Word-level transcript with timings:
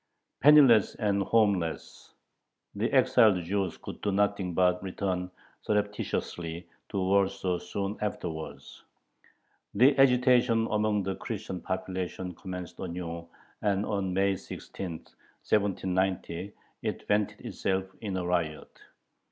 Penniless 0.39 0.95
and 0.95 1.21
homeless, 1.21 2.15
the 2.73 2.91
exiled 2.91 3.43
Jews 3.43 3.77
could 3.77 4.01
do 4.01 4.11
nothing 4.11 4.55
but 4.55 4.81
return 4.81 5.29
surreptitiously 5.61 6.67
to 6.89 6.97
Warsaw 6.97 7.59
soon 7.59 7.99
afterwards. 8.01 8.83
The 9.75 9.95
agitation 9.99 10.67
among 10.71 11.03
the 11.03 11.15
Christian 11.17 11.61
population 11.61 12.33
commenced 12.33 12.79
anew, 12.79 13.27
and 13.61 13.85
on 13.85 14.11
May 14.11 14.35
16, 14.35 14.87
1790, 14.89 16.53
it 16.81 17.07
vented 17.07 17.39
itself 17.41 17.85
in 18.01 18.17
a 18.17 18.25
riot. 18.25 18.75